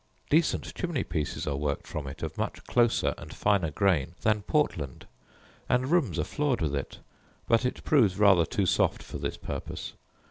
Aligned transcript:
Decent 0.31 0.73
chimney 0.73 1.03
pieces 1.03 1.45
are 1.45 1.55
worked 1.55 1.85
from 1.85 2.07
it 2.07 2.23
of 2.23 2.35
much 2.35 2.63
closer 2.63 3.13
and 3.19 3.31
finer 3.31 3.69
grain 3.69 4.15
than 4.23 4.41
Portland; 4.41 5.05
and 5.69 5.91
rooms 5.91 6.17
are 6.17 6.23
floored 6.23 6.59
with 6.59 6.75
it; 6.75 6.97
but 7.47 7.67
it 7.67 7.83
proves 7.83 8.17
rather 8.17 8.45
too 8.47 8.65
soft 8.65 9.03
for 9.03 9.19
this 9.19 9.37
purpose. 9.37 9.93